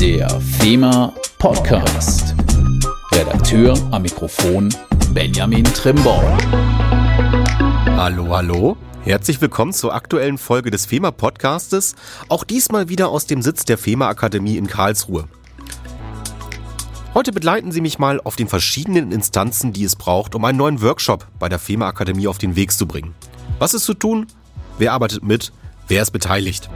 [0.00, 2.34] Der FEMA Podcast.
[3.12, 4.74] Redakteur am Mikrofon
[5.12, 6.38] Benjamin Trimborn.
[7.98, 8.78] Hallo, hallo.
[9.02, 11.96] Herzlich willkommen zur aktuellen Folge des FEMA Podcastes.
[12.30, 15.28] Auch diesmal wieder aus dem Sitz der FEMA Akademie in Karlsruhe.
[17.12, 20.80] Heute begleiten Sie mich mal auf den verschiedenen Instanzen, die es braucht, um einen neuen
[20.80, 23.14] Workshop bei der FEMA Akademie auf den Weg zu bringen.
[23.58, 24.28] Was ist zu tun?
[24.78, 25.52] Wer arbeitet mit?
[25.88, 26.70] Wer ist beteiligt?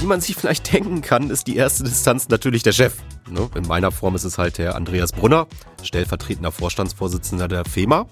[0.00, 2.94] Wie man sich vielleicht denken kann, ist die erste Instanz natürlich der Chef.
[3.28, 5.48] Ne, in meiner Form ist es halt der Andreas Brunner,
[5.82, 8.06] stellvertretender Vorstandsvorsitzender der FEMA.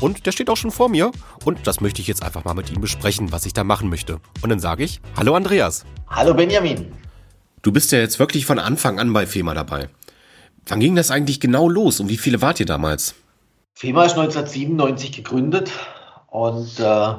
[0.00, 1.10] Und der steht auch schon vor mir.
[1.46, 4.20] Und das möchte ich jetzt einfach mal mit ihm besprechen, was ich da machen möchte.
[4.42, 5.86] Und dann sage ich, hallo Andreas.
[6.06, 6.92] Hallo Benjamin.
[7.62, 9.88] Du bist ja jetzt wirklich von Anfang an bei FEMA dabei.
[10.66, 13.14] Wann ging das eigentlich genau los und wie viele wart ihr damals?
[13.72, 15.70] FEMA ist 1997 gegründet
[16.28, 17.14] und äh,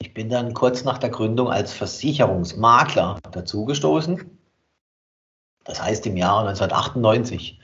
[0.00, 4.38] ich bin dann kurz nach der Gründung als Versicherungsmakler dazugestoßen.
[5.64, 7.60] Das heißt, im Jahre 1998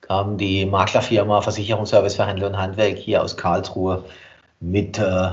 [0.00, 4.04] kam die Maklerfirma Versicherungsservice für Handel und Handwerk hier aus Karlsruhe
[4.60, 5.30] mit äh,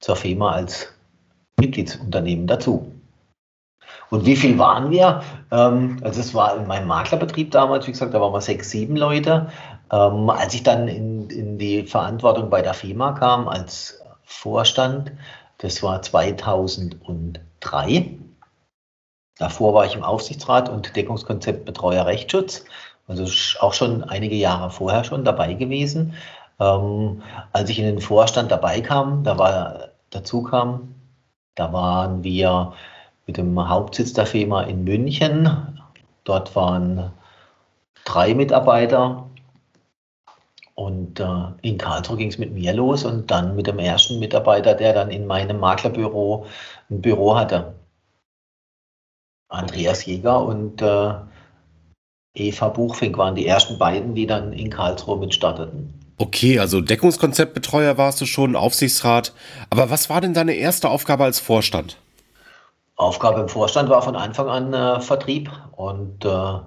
[0.00, 0.92] zur FEMA als
[1.58, 2.92] Mitgliedsunternehmen dazu.
[4.10, 5.22] Und wie viel waren wir?
[5.50, 8.96] Ähm, also es war in meinem Maklerbetrieb damals, wie gesagt, da waren wir sechs, sieben
[8.96, 9.48] Leute.
[9.90, 15.12] Ähm, als ich dann in, in die Verantwortung bei der FEMA kam als Vorstand,
[15.62, 18.18] das war 2003.
[19.38, 22.64] Davor war ich im Aufsichtsrat und Deckungskonzept Betreuer Rechtsschutz,
[23.06, 23.24] also
[23.60, 26.14] auch schon einige Jahre vorher schon dabei gewesen.
[26.58, 30.94] Ähm, als ich in den Vorstand dabei kam, da war, dazu kam,
[31.54, 32.72] da waren wir
[33.26, 35.78] mit dem Hauptsitz der FEMA in München.
[36.24, 37.12] Dort waren
[38.04, 39.28] drei Mitarbeiter
[40.74, 44.74] und äh, in Karlsruhe ging es mit mir los und dann mit dem ersten Mitarbeiter,
[44.74, 46.46] der dann in meinem Maklerbüro
[46.90, 47.74] ein Büro hatte.
[49.48, 51.14] Andreas Jäger und äh,
[52.34, 55.92] Eva Buchfink waren die ersten beiden, die dann in Karlsruhe mitstarteten.
[56.16, 59.32] Okay, also Deckungskonzeptbetreuer warst du schon, Aufsichtsrat.
[59.70, 61.98] Aber was war denn deine erste Aufgabe als Vorstand?
[62.96, 66.58] Aufgabe im Vorstand war von Anfang an äh, Vertrieb und äh,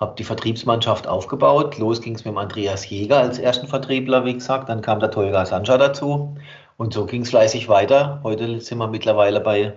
[0.00, 1.78] habe die Vertriebsmannschaft aufgebaut.
[1.78, 4.70] Los ging es mit dem Andreas Jäger als ersten Vertriebler, wie gesagt.
[4.70, 6.36] Dann kam der Tolga Sancha dazu.
[6.78, 8.20] Und so ging es fleißig weiter.
[8.24, 9.74] Heute sind wir mittlerweile bei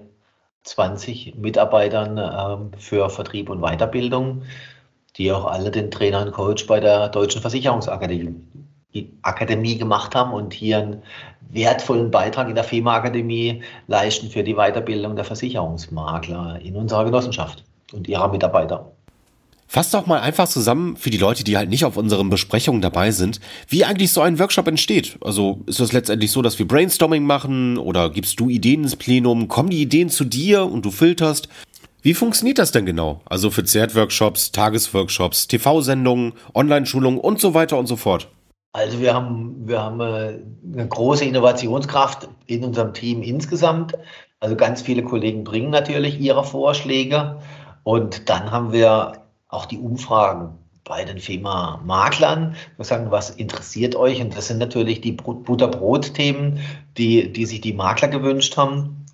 [0.63, 4.43] 20 Mitarbeitern ähm, für Vertrieb und Weiterbildung,
[5.17, 8.33] die auch alle den Trainer und Coach bei der Deutschen Versicherungsakademie
[9.23, 11.01] Akademie gemacht haben und hier einen
[11.49, 18.07] wertvollen Beitrag in der FEMA-Akademie leisten für die Weiterbildung der Versicherungsmakler in unserer Genossenschaft und
[18.07, 18.91] ihrer Mitarbeiter.
[19.73, 23.09] Fass doch mal einfach zusammen für die Leute, die halt nicht auf unseren Besprechungen dabei
[23.09, 25.17] sind, wie eigentlich so ein Workshop entsteht.
[25.21, 29.47] Also ist es letztendlich so, dass wir Brainstorming machen oder gibst du Ideen ins Plenum,
[29.47, 31.49] kommen die Ideen zu dir und du filterst?
[32.03, 33.21] Wie funktioniert das denn genau?
[33.25, 38.27] Also für Zert-Workshops, Tagesworkshops, TV-Sendungen, Online-Schulungen und so weiter und so fort.
[38.73, 40.39] Also wir haben, wir haben äh,
[40.71, 43.95] eine große Innovationskraft in unserem Team insgesamt.
[44.39, 47.39] Also ganz viele Kollegen bringen natürlich ihre Vorschläge.
[47.81, 49.22] Und dann haben wir
[49.53, 52.55] auch die Umfragen bei den FEMA-Maklern.
[52.75, 54.21] Wir sagen, was interessiert euch?
[54.21, 56.59] Und das sind natürlich die Butterbrot-Themen,
[56.97, 59.05] die, die sich die Makler gewünscht haben.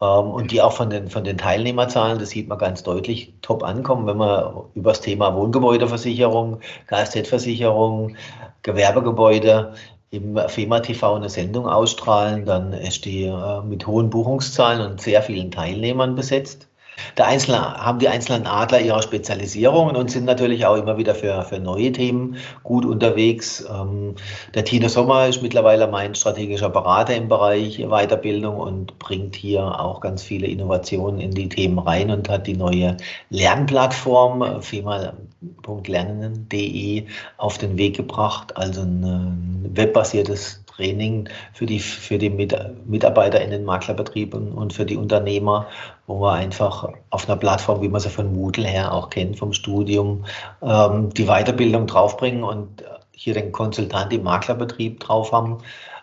[0.00, 3.62] Ähm, und die auch von den, von den Teilnehmerzahlen, das sieht man ganz deutlich, top
[3.62, 8.16] ankommen, wenn wir über das Thema Wohngebäudeversicherung, Kfz-Versicherung,
[8.62, 9.74] Gewerbegebäude
[10.10, 15.22] im FEMA TV eine Sendung ausstrahlen, dann ist die äh, mit hohen Buchungszahlen und sehr
[15.22, 16.69] vielen Teilnehmern besetzt.
[17.16, 21.42] Der Einzelne, haben die einzelnen Adler ihre Spezialisierungen und sind natürlich auch immer wieder für,
[21.42, 23.64] für neue Themen gut unterwegs.
[23.70, 24.14] Ähm,
[24.54, 30.00] der Tino Sommer ist mittlerweile mein strategischer Berater im Bereich Weiterbildung und bringt hier auch
[30.00, 32.96] ganz viele Innovationen in die Themen rein und hat die neue
[33.30, 37.06] Lernplattform fema.lernen.de
[37.36, 43.64] auf den Weg gebracht, also ein webbasiertes Training für die, für die Mitarbeiter in den
[43.64, 45.66] Maklerbetrieben und für die Unternehmer,
[46.06, 49.52] wo wir einfach auf einer Plattform, wie man sie von Moodle her auch kennt, vom
[49.52, 50.24] Studium,
[50.62, 52.82] ähm, die Weiterbildung draufbringen und
[53.12, 55.58] hier den Konsultant im Maklerbetrieb drauf haben.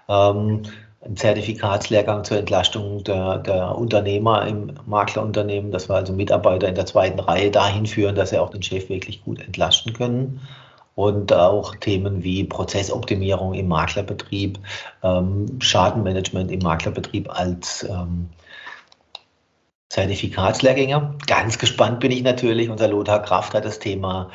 [0.08, 0.64] Ähm,
[1.04, 6.86] ein Zertifikatslehrgang zur Entlastung der, der, Unternehmer im Maklerunternehmen, dass wir also Mitarbeiter in der
[6.86, 10.42] zweiten Reihe dahin führen, dass sie auch den Chef wirklich gut entlasten können
[10.98, 14.58] und auch Themen wie Prozessoptimierung im Maklerbetrieb,
[15.04, 18.30] ähm, Schadenmanagement im Maklerbetrieb als ähm,
[19.90, 21.14] Zertifikatslehrgänge.
[21.28, 22.72] Ganz gespannt bin ich natürlich.
[22.72, 24.32] Unser Lothar Kraft hat das Thema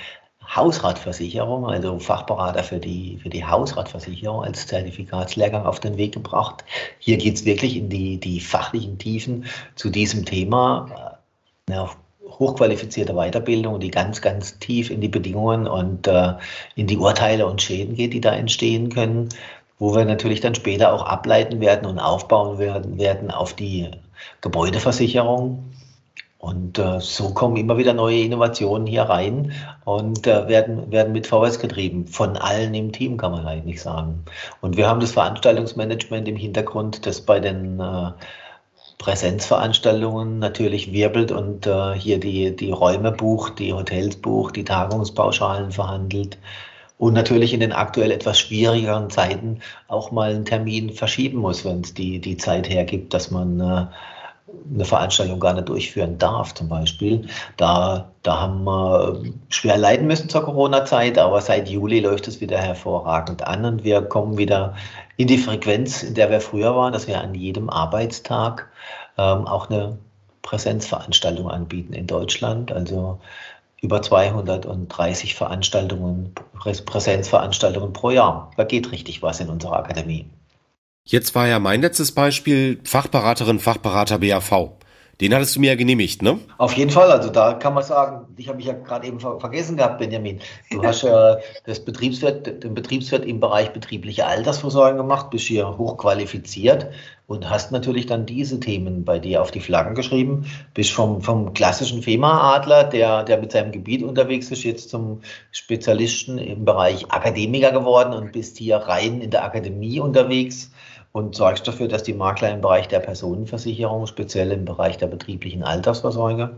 [0.55, 6.65] Hausratversicherung, also Fachberater für die, für die Hausratversicherung als Zertifikatslehrgang auf den Weg gebracht.
[7.01, 11.19] Hier geht es wirklich in die, die fachlichen Tiefen zu diesem Thema.
[11.69, 11.91] Ja,
[12.39, 16.35] hochqualifizierte Weiterbildung, die ganz, ganz tief in die Bedingungen und äh,
[16.75, 19.29] in die Urteile und Schäden geht, die da entstehen können,
[19.79, 23.91] wo wir natürlich dann später auch ableiten werden und aufbauen werden, werden auf die
[24.41, 25.65] Gebäudeversicherung.
[26.39, 29.53] Und äh, so kommen immer wieder neue Innovationen hier rein
[29.85, 32.09] und äh, werden, werden mit vorwärts getrieben.
[32.09, 34.25] Von allen im Team kann man eigentlich sagen.
[34.61, 38.11] Und wir haben das Veranstaltungsmanagement im Hintergrund, das bei den äh,
[39.03, 45.73] Präsenzveranstaltungen natürlich wirbelt und äh, hier die, die Räume bucht, die Hotels bucht, die Tagungspauschalen
[45.73, 46.39] verhandelt
[46.99, 49.59] und natürlich in den aktuell etwas schwierigeren Zeiten
[49.89, 53.87] auch mal einen Termin verschieben muss, wenn es die, die Zeit hergibt, dass man äh,
[54.73, 57.27] eine Veranstaltung gar nicht durchführen darf, zum Beispiel.
[57.57, 62.59] Da, da haben wir schwer leiden müssen zur Corona-Zeit, aber seit Juli läuft es wieder
[62.59, 64.77] hervorragend an und wir kommen wieder
[65.17, 68.69] in die Frequenz, in der wir früher waren, dass wir an jedem Arbeitstag
[69.19, 69.99] ähm, auch eine
[70.43, 72.73] Präsenzveranstaltung anbieten in Deutschland.
[72.73, 73.21] Also
[73.81, 76.33] über 230 Veranstaltungen,
[76.87, 78.51] Präsenzveranstaltungen pro Jahr.
[78.57, 80.27] Da geht richtig was in unserer Akademie.
[81.05, 84.71] Jetzt war ja mein letztes Beispiel Fachberaterin, Fachberater BAV.
[85.21, 86.39] Den hattest du mir ja genehmigt, ne?
[86.59, 87.11] Auf jeden Fall.
[87.13, 90.41] Also da kann man sagen, ich habe mich ja gerade eben vergessen gehabt, Benjamin.
[90.71, 96.89] Du hast ja das Betriebswirt, den Betriebswirt im Bereich betriebliche Altersvorsorge gemacht, bist hier hochqualifiziert
[97.27, 100.47] und hast natürlich dann diese Themen bei dir auf die Flaggen geschrieben.
[100.75, 105.21] Bist vom, vom klassischen FEMA-Adler, der, der mit seinem Gebiet unterwegs ist, jetzt zum
[105.51, 110.73] Spezialisten im Bereich Akademiker geworden und bist hier rein in der Akademie unterwegs
[111.13, 115.63] und sorgst dafür, dass die Makler im Bereich der Personenversicherung, speziell im Bereich der betrieblichen
[115.63, 116.57] Altersvorsorge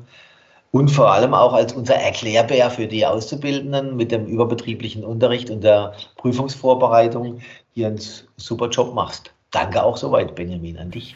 [0.71, 5.63] und vor allem auch als unser Erklärbär für die Auszubildenden mit dem überbetrieblichen Unterricht und
[5.63, 7.41] der Prüfungsvorbereitung
[7.75, 8.01] hier einen
[8.37, 9.34] super Job machst.
[9.55, 11.15] Danke auch soweit, Benjamin, an dich.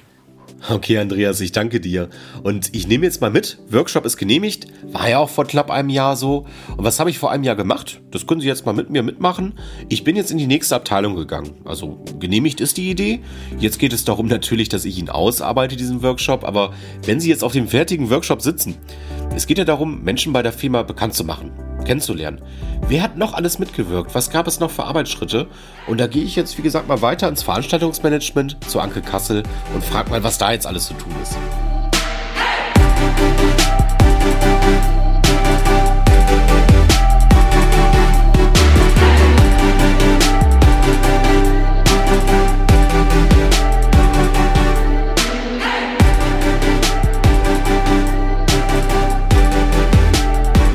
[0.70, 2.08] Okay, Andreas, ich danke dir.
[2.44, 5.88] Und ich nehme jetzt mal mit, Workshop ist genehmigt, war ja auch vor knapp einem
[5.88, 6.46] Jahr so.
[6.76, 8.00] Und was habe ich vor einem Jahr gemacht?
[8.12, 9.58] Das können Sie jetzt mal mit mir mitmachen.
[9.88, 11.54] Ich bin jetzt in die nächste Abteilung gegangen.
[11.64, 13.20] Also genehmigt ist die Idee.
[13.58, 16.44] Jetzt geht es darum natürlich, dass ich ihn ausarbeite, diesen Workshop.
[16.44, 16.72] Aber
[17.04, 18.76] wenn Sie jetzt auf dem fertigen Workshop sitzen,
[19.34, 22.40] es geht ja darum, Menschen bei der Firma bekannt zu machen kennenzulernen.
[22.86, 24.14] Wer hat noch alles mitgewirkt?
[24.14, 25.46] Was gab es noch für Arbeitsschritte?
[25.86, 29.42] Und da gehe ich jetzt, wie gesagt, mal weiter ins Veranstaltungsmanagement zu Anke Kassel
[29.74, 31.36] und frage mal, was da jetzt alles zu tun ist.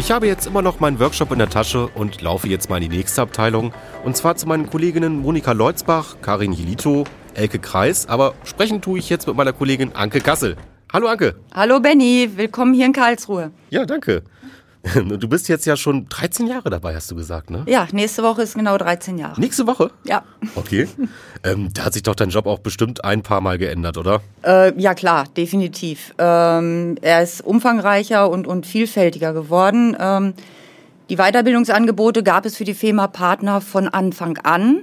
[0.05, 2.89] Ich habe jetzt immer noch meinen Workshop in der Tasche und laufe jetzt mal in
[2.89, 3.73] die nächste Abteilung.
[4.03, 7.05] Und zwar zu meinen Kolleginnen Monika Leutzbach, Karin Hilito,
[7.35, 8.05] Elke Kreis.
[8.09, 10.57] Aber sprechen tue ich jetzt mit meiner Kollegin Anke Kassel.
[10.91, 11.35] Hallo Anke.
[11.55, 13.51] Hallo Benny, willkommen hier in Karlsruhe.
[13.69, 14.23] Ja, danke.
[15.19, 17.63] Du bist jetzt ja schon 13 Jahre dabei, hast du gesagt, ne?
[17.67, 19.39] Ja, nächste Woche ist genau 13 Jahre.
[19.39, 19.91] Nächste Woche?
[20.03, 20.23] Ja.
[20.55, 20.87] Okay.
[21.43, 24.21] Ähm, da hat sich doch dein Job auch bestimmt ein paar Mal geändert, oder?
[24.43, 26.13] Äh, ja, klar, definitiv.
[26.17, 29.95] Ähm, er ist umfangreicher und, und vielfältiger geworden.
[29.99, 30.33] Ähm,
[31.09, 34.81] die Weiterbildungsangebote gab es für die FEMA Partner von Anfang an.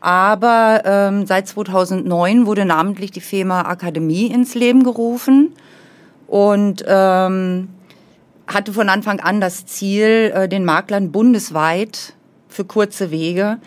[0.00, 5.52] Aber ähm, seit 2009 wurde namentlich die FEMA Akademie ins Leben gerufen.
[6.26, 7.68] Und ähm,
[8.46, 12.14] hatte von Anfang an das Ziel, äh, den Maklern bundesweit
[12.48, 13.58] für kurze Wege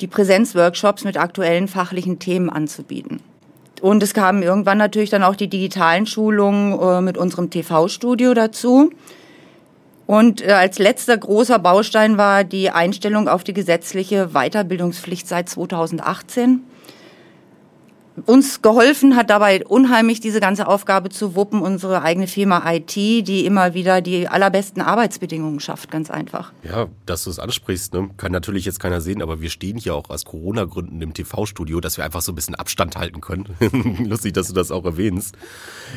[0.00, 3.20] die Präsenzworkshops mit aktuellen fachlichen Themen anzubieten.
[3.80, 8.90] Und es kamen irgendwann natürlich dann auch die digitalen Schulungen äh, mit unserem TV-Studio dazu.
[10.06, 16.60] Und äh, als letzter großer Baustein war die Einstellung auf die gesetzliche Weiterbildungspflicht seit 2018
[18.26, 23.46] uns geholfen hat dabei unheimlich diese ganze Aufgabe zu wuppen, unsere eigene Firma IT, die
[23.46, 26.52] immer wieder die allerbesten Arbeitsbedingungen schafft, ganz einfach.
[26.62, 28.10] Ja, dass du es ansprichst, ne?
[28.16, 31.96] kann natürlich jetzt keiner sehen, aber wir stehen hier auch aus Corona-Gründen im TV-Studio, dass
[31.96, 33.46] wir einfach so ein bisschen Abstand halten können.
[34.08, 35.36] Lustig, dass du das auch erwähnst.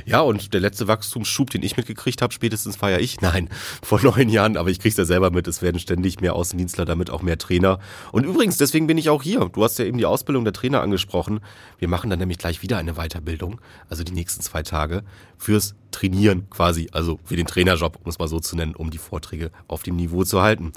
[0.05, 3.49] Ja, und der letzte Wachstumsschub, den ich mitgekriegt habe, spätestens feier ich, nein,
[3.81, 7.09] vor neun Jahren, aber ich krieg's ja selber mit, es werden ständig mehr Außendienstler, damit
[7.09, 7.79] auch mehr Trainer.
[8.11, 9.49] Und übrigens, deswegen bin ich auch hier.
[9.51, 11.39] Du hast ja eben die Ausbildung der Trainer angesprochen.
[11.79, 15.03] Wir machen dann nämlich gleich wieder eine Weiterbildung, also die nächsten zwei Tage,
[15.37, 18.97] fürs Trainieren quasi, also für den Trainerjob, um es mal so zu nennen, um die
[18.97, 20.71] Vorträge auf dem Niveau zu halten.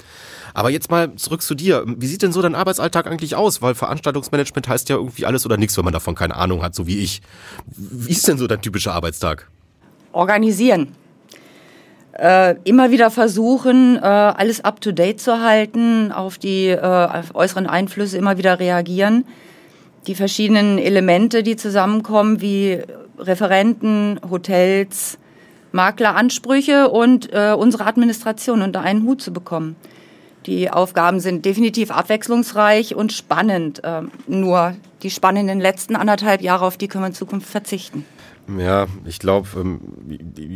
[0.53, 1.83] Aber jetzt mal zurück zu dir.
[1.87, 3.61] Wie sieht denn so dein Arbeitsalltag eigentlich aus?
[3.61, 6.85] Weil Veranstaltungsmanagement heißt ja irgendwie alles oder nichts, wenn man davon keine Ahnung hat, so
[6.85, 7.21] wie ich.
[7.65, 9.49] Wie ist denn so dein typischer Arbeitstag?
[10.11, 10.95] Organisieren.
[12.13, 18.37] Äh, immer wieder versuchen, äh, alles up-to-date zu halten, auf die äh, äußeren Einflüsse immer
[18.37, 19.25] wieder reagieren
[20.07, 22.79] die verschiedenen Elemente, die zusammenkommen, wie
[23.19, 25.17] Referenten, Hotels,
[25.71, 29.75] Makleransprüche und äh, unsere Administration unter einen Hut zu bekommen.
[30.45, 33.81] Die Aufgaben sind definitiv abwechslungsreich und spannend.
[33.83, 38.05] Ähm, nur die spannenden letzten anderthalb Jahre, auf die können wir in Zukunft verzichten.
[38.57, 39.79] Ja, ich glaube, ähm,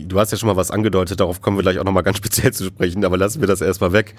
[0.08, 2.54] du hast ja schon mal was angedeutet, darauf kommen wir gleich auch nochmal ganz speziell
[2.54, 4.16] zu sprechen, aber lassen wir das erstmal weg.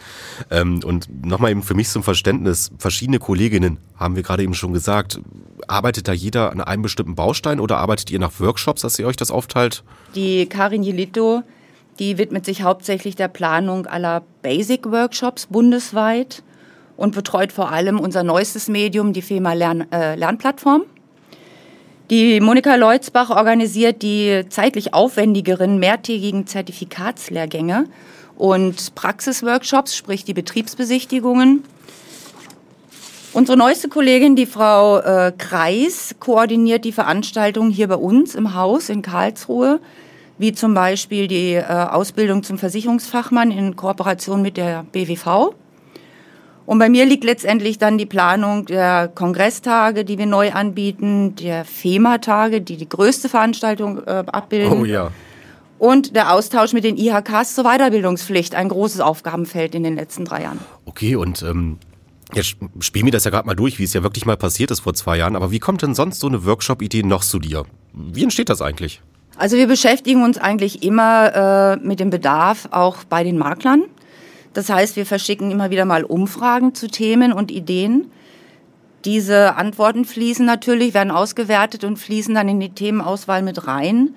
[0.50, 4.72] Ähm, und nochmal eben für mich zum Verständnis, verschiedene Kolleginnen, haben wir gerade eben schon
[4.72, 5.20] gesagt,
[5.68, 9.16] arbeitet da jeder an einem bestimmten Baustein oder arbeitet ihr nach Workshops, dass ihr euch
[9.16, 9.84] das aufteilt?
[10.14, 11.42] Die Karin Jelito,
[11.98, 16.42] die widmet sich hauptsächlich der Planung aller Basic-Workshops bundesweit
[16.96, 20.82] und betreut vor allem unser neuestes Medium, die FEMA Lern, äh, Lernplattform.
[22.12, 27.86] Die Monika Leutzbach organisiert die zeitlich aufwendigeren mehrtägigen Zertifikatslehrgänge
[28.36, 31.64] und Praxisworkshops, sprich die Betriebsbesichtigungen.
[33.32, 38.90] Unsere neueste Kollegin, die Frau äh, Kreis, koordiniert die Veranstaltungen hier bei uns im Haus
[38.90, 39.80] in Karlsruhe,
[40.36, 45.54] wie zum Beispiel die äh, Ausbildung zum Versicherungsfachmann in Kooperation mit der BWV.
[46.64, 51.64] Und bei mir liegt letztendlich dann die Planung der Kongresstage, die wir neu anbieten, der
[51.64, 54.80] FEMA-Tage, die die größte Veranstaltung äh, abbilden.
[54.80, 55.10] Oh ja.
[55.78, 60.42] Und der Austausch mit den IHKs zur Weiterbildungspflicht, ein großes Aufgabenfeld in den letzten drei
[60.42, 60.60] Jahren.
[60.84, 61.78] Okay, und ähm,
[62.34, 64.80] jetzt spielen wir das ja gerade mal durch, wie es ja wirklich mal passiert ist
[64.80, 65.34] vor zwei Jahren.
[65.34, 67.64] Aber wie kommt denn sonst so eine Workshop-Idee noch zu dir?
[67.92, 69.02] Wie entsteht das eigentlich?
[69.36, 73.82] Also wir beschäftigen uns eigentlich immer äh, mit dem Bedarf auch bei den Maklern.
[74.52, 78.10] Das heißt, wir verschicken immer wieder mal Umfragen zu Themen und Ideen.
[79.04, 84.14] Diese Antworten fließen natürlich, werden ausgewertet und fließen dann in die Themenauswahl mit rein.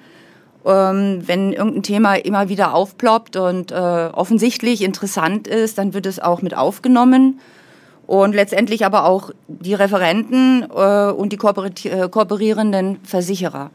[0.65, 6.19] Ähm, wenn irgendein Thema immer wieder aufploppt und äh, offensichtlich interessant ist, dann wird es
[6.19, 7.39] auch mit aufgenommen.
[8.05, 13.71] Und letztendlich aber auch die Referenten äh, und die äh, kooperierenden Versicherer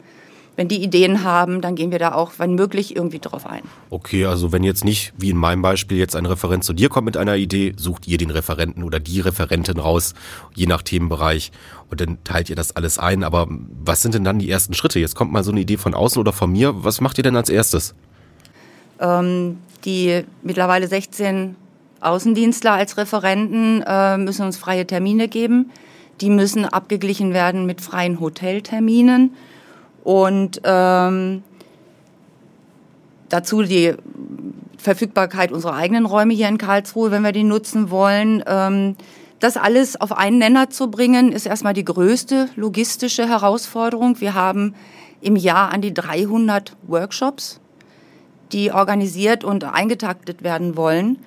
[0.55, 3.61] wenn die Ideen haben, dann gehen wir da auch, wenn möglich, irgendwie drauf ein.
[3.89, 7.05] Okay, also wenn jetzt nicht, wie in meinem Beispiel, jetzt ein Referent zu dir kommt
[7.05, 10.13] mit einer Idee, sucht ihr den Referenten oder die Referentin raus,
[10.53, 11.51] je nach Themenbereich,
[11.89, 13.23] und dann teilt ihr das alles ein.
[13.23, 14.99] Aber was sind denn dann die ersten Schritte?
[14.99, 16.83] Jetzt kommt mal so eine Idee von außen oder von mir.
[16.83, 17.95] Was macht ihr denn als erstes?
[18.99, 21.55] Ähm, die mittlerweile 16
[22.01, 25.71] Außendienstler als Referenten äh, müssen uns freie Termine geben.
[26.19, 29.31] Die müssen abgeglichen werden mit freien Hotelterminen.
[30.03, 31.43] Und ähm,
[33.29, 33.93] dazu die
[34.77, 38.43] Verfügbarkeit unserer eigenen Räume hier in Karlsruhe, wenn wir die nutzen wollen.
[38.47, 38.95] Ähm,
[39.39, 44.19] das alles auf einen Nenner zu bringen, ist erstmal die größte logistische Herausforderung.
[44.19, 44.75] Wir haben
[45.21, 47.59] im Jahr an die 300 Workshops,
[48.51, 51.17] die organisiert und eingetaktet werden wollen.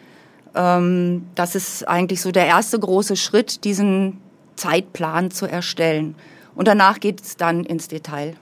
[0.55, 4.21] Ähm, das ist eigentlich so der erste große Schritt, diesen
[4.57, 6.15] Zeitplan zu erstellen.
[6.55, 8.37] Und danach geht es dann ins Detail.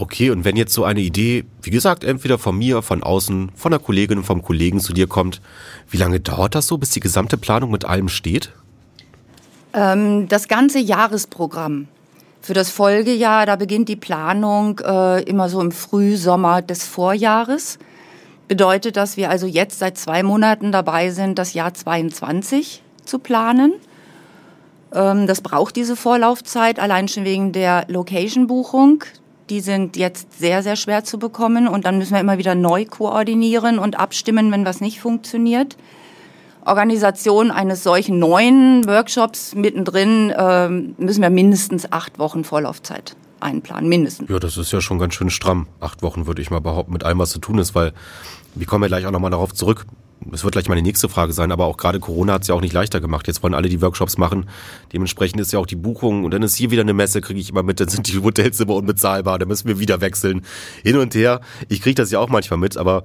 [0.00, 3.70] Okay, und wenn jetzt so eine Idee, wie gesagt, entweder von mir, von außen, von
[3.72, 5.40] der Kollegin, vom Kollegen zu dir kommt,
[5.90, 8.52] wie lange dauert das so, bis die gesamte Planung mit allem steht?
[9.74, 11.88] Ähm, das ganze Jahresprogramm
[12.40, 17.80] für das Folgejahr, da beginnt die Planung äh, immer so im Frühsommer des Vorjahres.
[18.46, 23.72] Bedeutet, dass wir also jetzt seit zwei Monaten dabei sind, das Jahr 22 zu planen.
[24.94, 29.02] Ähm, das braucht diese Vorlaufzeit, allein schon wegen der Location-Buchung
[29.50, 32.84] die sind jetzt sehr, sehr schwer zu bekommen und dann müssen wir immer wieder neu
[32.84, 35.76] koordinieren und abstimmen, wenn was nicht funktioniert.
[36.64, 44.28] Organisation eines solchen neuen Workshops mittendrin äh, müssen wir mindestens acht Wochen Vorlaufzeit einplanen, mindestens.
[44.28, 45.66] Ja, das ist ja schon ganz schön stramm.
[45.80, 47.92] Acht Wochen würde ich mal behaupten, mit allem, was zu tun ist, weil
[48.54, 49.86] wir kommen ja gleich auch nochmal darauf zurück
[50.20, 52.60] das wird gleich meine nächste Frage sein, aber auch gerade Corona hat es ja auch
[52.60, 53.26] nicht leichter gemacht.
[53.26, 54.48] Jetzt wollen alle die Workshops machen.
[54.92, 57.50] Dementsprechend ist ja auch die Buchung und dann ist hier wieder eine Messe, kriege ich
[57.50, 60.42] immer mit, dann sind die Hotelzimmer unbezahlbar, dann müssen wir wieder wechseln.
[60.82, 61.40] Hin und her.
[61.68, 63.04] Ich kriege das ja auch manchmal mit, aber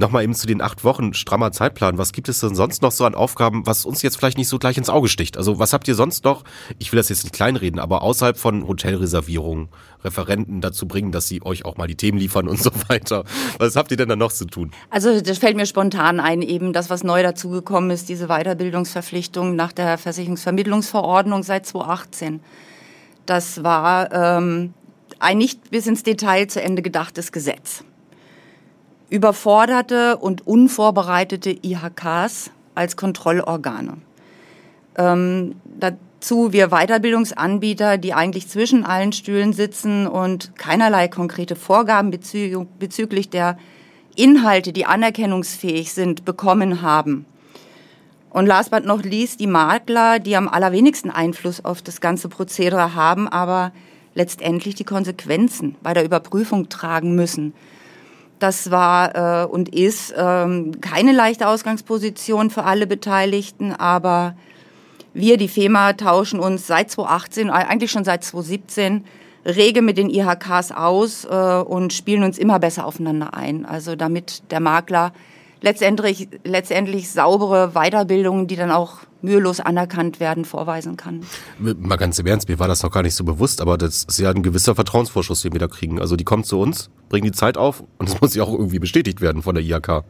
[0.00, 1.98] Nochmal eben zu den acht Wochen strammer Zeitplan.
[1.98, 4.58] Was gibt es denn sonst noch so an Aufgaben, was uns jetzt vielleicht nicht so
[4.58, 5.36] gleich ins Auge sticht?
[5.36, 6.42] Also was habt ihr sonst noch,
[6.78, 9.68] ich will das jetzt nicht kleinreden, aber außerhalb von Hotelreservierungen,
[10.02, 13.24] Referenten dazu bringen, dass sie euch auch mal die Themen liefern und so weiter.
[13.58, 14.70] Was habt ihr denn da noch zu tun?
[14.88, 19.72] Also das fällt mir spontan ein, eben das, was neu dazugekommen ist, diese Weiterbildungsverpflichtung nach
[19.72, 22.40] der Versicherungsvermittlungsverordnung seit 2018.
[23.26, 24.72] Das war ähm,
[25.18, 27.84] ein nicht bis ins Detail zu Ende gedachtes Gesetz
[29.10, 33.98] überforderte und unvorbereitete IHKs als Kontrollorgane.
[34.96, 42.64] Ähm, dazu wir Weiterbildungsanbieter, die eigentlich zwischen allen Stühlen sitzen und keinerlei konkrete Vorgaben bezü
[42.78, 43.58] bezüglich der
[44.16, 47.26] Inhalte, die anerkennungsfähig sind, bekommen haben.
[48.30, 52.94] Und last but not least die Makler, die am allerwenigsten Einfluss auf das ganze Prozedere
[52.94, 53.72] haben, aber
[54.14, 57.54] letztendlich die Konsequenzen bei der Überprüfung tragen müssen.
[58.40, 64.34] Das war äh, und ist ähm, keine leichte Ausgangsposition für alle Beteiligten, aber
[65.12, 69.04] wir, die FEMA, tauschen uns seit 2018, äh, eigentlich schon seit 2017,
[69.44, 73.66] rege mit den IHKs aus äh, und spielen uns immer besser aufeinander ein.
[73.66, 75.12] Also damit der Makler
[75.60, 81.22] letztendlich, letztendlich saubere Weiterbildungen, die dann auch mühelos anerkannt werden, vorweisen kann.
[81.58, 84.18] Mal ganz im Ernst, mir war das noch gar nicht so bewusst, aber das ist
[84.18, 86.00] ja ein gewisser Vertrauensvorschuss, den wir da kriegen.
[86.00, 88.78] Also die kommt zu uns, bringen die Zeit auf und es muss ja auch irgendwie
[88.78, 90.04] bestätigt werden von der IHK.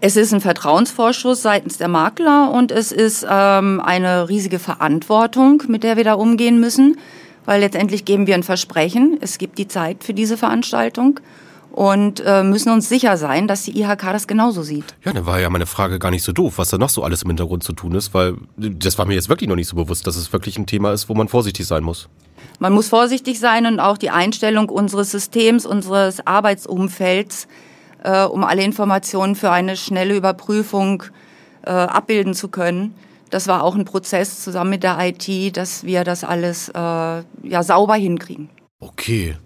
[0.00, 5.84] Es ist ein Vertrauensvorschuss seitens der Makler und es ist ähm, eine riesige Verantwortung, mit
[5.84, 6.98] der wir da umgehen müssen,
[7.44, 11.20] weil letztendlich geben wir ein Versprechen, es gibt die Zeit für diese Veranstaltung
[11.72, 14.84] und äh, müssen uns sicher sein, dass die IHK das genauso sieht.
[15.04, 17.22] Ja, dann war ja meine Frage gar nicht so doof, was da noch so alles
[17.22, 20.06] im Hintergrund zu tun ist, weil das war mir jetzt wirklich noch nicht so bewusst,
[20.06, 22.08] dass es wirklich ein Thema ist, wo man vorsichtig sein muss.
[22.58, 27.48] Man muss vorsichtig sein und auch die Einstellung unseres Systems, unseres Arbeitsumfelds,
[28.04, 31.04] äh, um alle Informationen für eine schnelle Überprüfung
[31.64, 32.94] äh, abbilden zu können.
[33.30, 37.62] Das war auch ein Prozess zusammen mit der IT, dass wir das alles äh, ja
[37.62, 38.50] sauber hinkriegen.
[38.78, 39.36] Okay.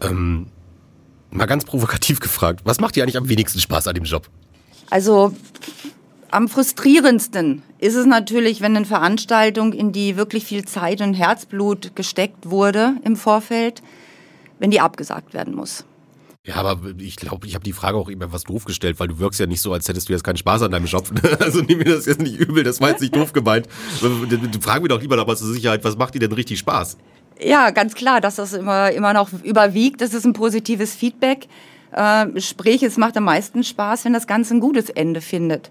[0.00, 0.48] Ähm,
[1.30, 4.28] Mal ganz provokativ gefragt, was macht dir eigentlich am wenigsten Spaß an dem Job?
[4.90, 5.34] Also
[6.30, 11.94] am frustrierendsten ist es natürlich, wenn eine Veranstaltung, in die wirklich viel Zeit und Herzblut
[11.94, 13.82] gesteckt wurde im Vorfeld,
[14.58, 15.84] wenn die abgesagt werden muss.
[16.44, 19.18] Ja, aber ich glaube, ich habe die Frage auch eben etwas doof gestellt, weil du
[19.18, 21.10] wirkst ja nicht so, als hättest du jetzt keinen Spaß an deinem Job.
[21.40, 23.68] Also nimm mir das jetzt nicht übel, das war jetzt nicht doof gemeint.
[24.60, 26.96] Frag mir doch lieber noch mal zur Sicherheit, was macht dir denn richtig Spaß?
[27.40, 30.00] Ja, ganz klar, dass das immer, immer noch überwiegt.
[30.00, 31.46] Das ist ein positives Feedback.
[31.92, 35.70] Äh, sprich, es macht am meisten Spaß, wenn das Ganze ein gutes Ende findet.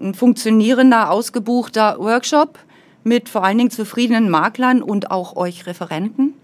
[0.00, 2.58] Ein funktionierender, ausgebuchter Workshop
[3.02, 6.34] mit vor allen Dingen zufriedenen Maklern und auch euch Referenten.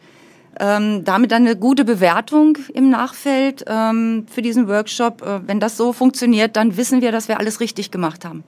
[0.60, 5.22] Ähm, damit dann eine gute Bewertung im Nachfeld ähm, für diesen Workshop.
[5.22, 8.44] Äh, wenn das so funktioniert, dann wissen wir, dass wir alles richtig gemacht haben.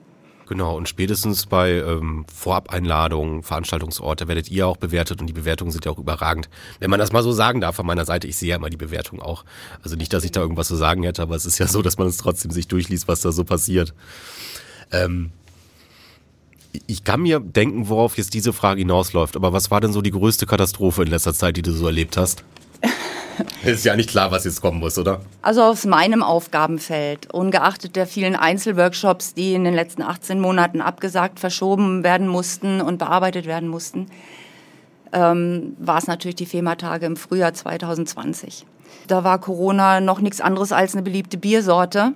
[0.47, 5.85] Genau, und spätestens bei ähm, Vorabeinladungen, Veranstaltungsorte werdet ihr auch bewertet und die Bewertungen sind
[5.85, 6.49] ja auch überragend.
[6.79, 8.77] Wenn man das mal so sagen darf von meiner Seite, ich sehe ja immer die
[8.77, 9.43] Bewertung auch.
[9.83, 11.97] Also nicht, dass ich da irgendwas zu sagen hätte, aber es ist ja so, dass
[11.97, 13.95] man es trotzdem sich durchliest, was da so passiert.
[14.91, 15.31] Ähm,
[16.85, 20.11] ich kann mir denken, worauf jetzt diese Frage hinausläuft, aber was war denn so die
[20.11, 22.43] größte Katastrophe in letzter Zeit, die du so erlebt hast?
[23.63, 25.21] Ist ja nicht klar, was jetzt kommen muss, oder?
[25.41, 31.39] Also aus meinem Aufgabenfeld, ungeachtet der vielen Einzelworkshops, die in den letzten 18 Monaten abgesagt,
[31.39, 34.07] verschoben werden mussten und bearbeitet werden mussten,
[35.13, 38.65] ähm, war es natürlich die FEMA-Tage im Frühjahr 2020.
[39.07, 42.13] Da war Corona noch nichts anderes als eine beliebte Biersorte.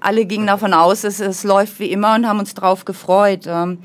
[0.00, 3.46] Alle gingen davon aus, es, es läuft wie immer und haben uns darauf gefreut.
[3.46, 3.78] Ähm,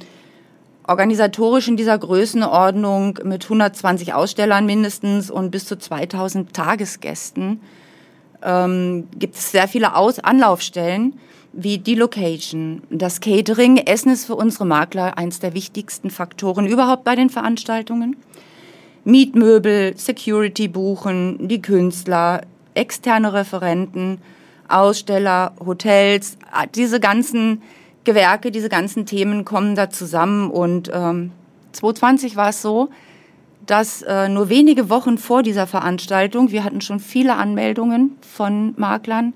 [0.92, 7.62] organisatorisch in dieser Größenordnung mit 120 Ausstellern mindestens und bis zu 2000 Tagesgästen
[8.44, 11.18] ähm, gibt es sehr viele Aus Anlaufstellen
[11.54, 13.78] wie die Location, das Catering.
[13.78, 18.18] Essen ist für unsere Makler eins der wichtigsten Faktoren überhaupt bei den Veranstaltungen.
[19.06, 22.42] Mietmöbel, Security buchen, die Künstler,
[22.74, 24.20] externe Referenten,
[24.68, 26.38] Aussteller, Hotels,
[26.76, 27.62] diese ganzen
[28.04, 30.50] Gewerke, diese ganzen Themen kommen da zusammen.
[30.50, 31.32] Und ähm,
[31.74, 32.90] 2020 war es so,
[33.66, 39.34] dass äh, nur wenige Wochen vor dieser Veranstaltung, wir hatten schon viele Anmeldungen von Maklern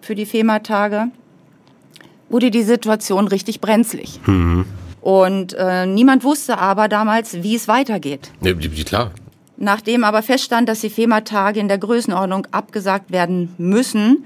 [0.00, 1.08] für die FEMA-Tage,
[2.28, 4.20] wurde die Situation richtig brenzlig.
[4.26, 4.64] Mhm.
[5.00, 8.32] Und äh, niemand wusste aber damals, wie es weitergeht.
[8.40, 9.12] Ja, klar.
[9.56, 14.24] Nachdem aber feststand, dass die FEMA-Tage in der Größenordnung abgesagt werden müssen,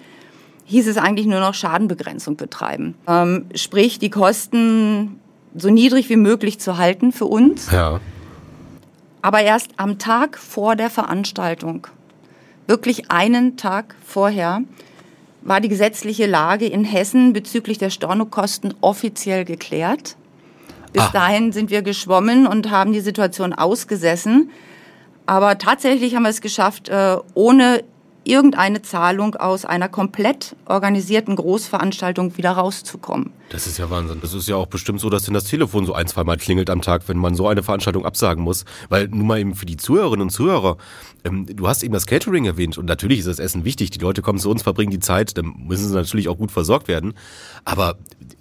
[0.70, 2.94] hieß es eigentlich nur noch Schadenbegrenzung betreiben.
[3.08, 5.18] Ähm, sprich, die Kosten
[5.56, 7.72] so niedrig wie möglich zu halten für uns.
[7.72, 8.00] Ja.
[9.20, 11.88] Aber erst am Tag vor der Veranstaltung,
[12.68, 14.62] wirklich einen Tag vorher,
[15.42, 20.16] war die gesetzliche Lage in Hessen bezüglich der Stornokosten offiziell geklärt.
[20.92, 21.10] Bis ah.
[21.12, 24.50] dahin sind wir geschwommen und haben die Situation ausgesessen.
[25.26, 27.82] Aber tatsächlich haben wir es geschafft, äh, ohne
[28.30, 33.32] irgendeine Zahlung aus einer komplett organisierten Großveranstaltung wieder rauszukommen.
[33.50, 34.20] Das ist ja Wahnsinn.
[34.22, 36.70] Das ist ja auch bestimmt so, dass denn das Telefon so ein, zwei Mal klingelt
[36.70, 38.64] am Tag, wenn man so eine Veranstaltung absagen muss.
[38.88, 40.76] Weil nun mal eben für die Zuhörerinnen und Zuhörer,
[41.24, 43.90] ähm, du hast eben das Catering erwähnt und natürlich ist das Essen wichtig.
[43.90, 46.86] Die Leute kommen zu uns, verbringen die Zeit, dann müssen sie natürlich auch gut versorgt
[46.86, 47.14] werden.
[47.64, 47.98] Aber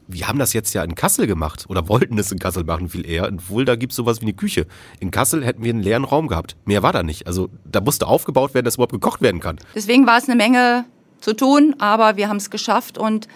[0.10, 3.08] wir haben das jetzt ja in Kassel gemacht oder wollten es in Kassel machen viel
[3.08, 3.28] eher.
[3.28, 4.66] In Fulda gibt es sowas wie eine Küche.
[5.00, 6.58] In Kassel hätten wir einen leeren Raum gehabt.
[6.66, 7.28] Mehr war da nicht.
[7.28, 9.60] Also da musste aufgebaut werden, dass überhaupt gekocht werden kann.
[9.76, 10.86] Deswegen war es eine Menge
[11.22, 13.28] zu tun, aber wir haben es geschafft und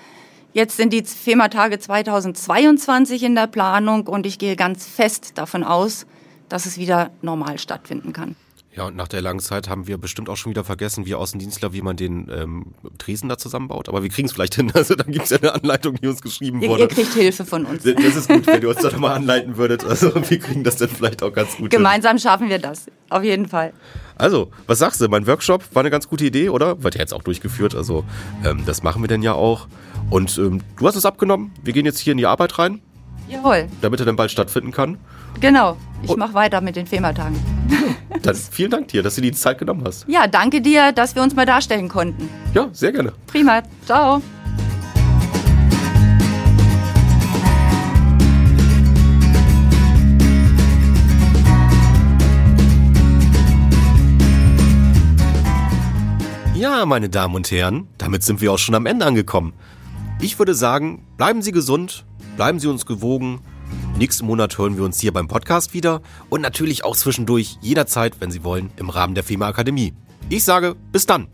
[0.54, 6.08] jetzt sind die FEMA-Tage 2022 in der Planung und ich gehe ganz fest davon aus,
[6.50, 8.36] dass es wieder normal stattfinden kann.
[8.76, 11.74] Ja, und nach der langen Zeit haben wir bestimmt auch schon wieder vergessen, wie Außendienstler,
[11.74, 13.88] wie man den ähm, Tresen da zusammenbaut.
[13.88, 14.72] Aber wir kriegen es vielleicht hin.
[14.76, 16.84] Also dann gibt es ja eine Anleitung, die uns geschrieben Ihr, wurde.
[16.84, 17.84] ihr kriegt Hilfe von uns.
[17.84, 19.84] das ist gut, wenn ihr uns da nochmal anleiten würdet.
[19.86, 21.70] Also wir kriegen das dann vielleicht auch ganz gut hin.
[21.70, 22.88] Gemeinsam schaffen wir das.
[23.10, 23.74] Auf jeden Fall.
[24.16, 25.08] Also, was sagst du?
[25.08, 26.82] Mein Workshop war eine ganz gute Idee, oder?
[26.84, 27.76] Wird ja jetzt auch durchgeführt.
[27.76, 28.04] Also,
[28.44, 29.68] ähm, das machen wir denn ja auch.
[30.10, 31.52] Und ähm, du hast es abgenommen.
[31.64, 32.82] Wir gehen jetzt hier in die Arbeit rein,
[33.30, 33.68] Jawohl.
[33.82, 34.98] damit er dann bald stattfinden kann.
[35.40, 35.78] Genau.
[36.02, 37.40] Ich mache weiter mit den FEMA-Tagen.
[38.22, 40.06] Dann vielen Dank dir, dass du dir die Zeit genommen hast.
[40.08, 42.30] Ja, danke dir, dass wir uns mal darstellen konnten.
[42.54, 43.14] Ja, sehr gerne.
[43.28, 43.62] Prima.
[43.86, 44.22] Ciao.
[56.56, 59.54] Ja, meine Damen und Herren, damit sind wir auch schon am Ende angekommen.
[60.22, 62.06] Ich würde sagen, bleiben Sie gesund,
[62.38, 63.42] bleiben Sie uns gewogen.
[63.96, 68.32] Nächsten Monat hören wir uns hier beim Podcast wieder und natürlich auch zwischendurch jederzeit, wenn
[68.32, 69.94] Sie wollen, im Rahmen der FEMA Akademie.
[70.30, 71.28] Ich sage, bis dann.